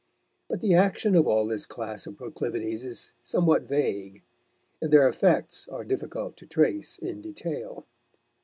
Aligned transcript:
But 0.47 0.61
the 0.61 0.73
action 0.73 1.13
of 1.13 1.27
all 1.27 1.45
this 1.45 1.67
class 1.67 2.07
of 2.07 2.17
proclivities 2.17 2.83
is 2.83 3.11
somewhat 3.21 3.67
vague, 3.69 4.23
and 4.81 4.89
their 4.89 5.07
effects 5.07 5.67
are 5.67 5.83
difficult 5.83 6.35
to 6.37 6.47
trace 6.47 6.97
in 6.97 7.21
detail. 7.21 7.85